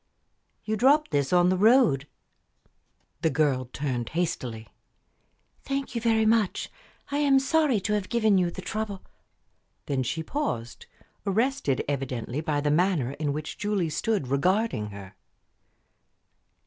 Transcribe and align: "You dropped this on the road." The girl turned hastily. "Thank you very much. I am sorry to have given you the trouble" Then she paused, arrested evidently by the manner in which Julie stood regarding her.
"You 0.65 0.77
dropped 0.77 1.11
this 1.11 1.31
on 1.31 1.49
the 1.49 1.55
road." 1.57 2.07
The 3.21 3.29
girl 3.29 3.69
turned 3.71 4.09
hastily. 4.17 4.67
"Thank 5.61 5.93
you 5.93 6.01
very 6.01 6.25
much. 6.25 6.71
I 7.11 7.19
am 7.19 7.37
sorry 7.37 7.79
to 7.81 7.93
have 7.93 8.09
given 8.09 8.39
you 8.39 8.49
the 8.49 8.63
trouble" 8.63 9.03
Then 9.85 10.01
she 10.01 10.23
paused, 10.23 10.87
arrested 11.23 11.85
evidently 11.87 12.41
by 12.41 12.61
the 12.61 12.71
manner 12.71 13.11
in 13.19 13.31
which 13.31 13.59
Julie 13.59 13.91
stood 13.91 14.27
regarding 14.27 14.87
her. 14.87 15.13